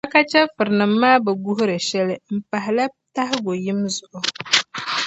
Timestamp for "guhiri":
1.43-1.77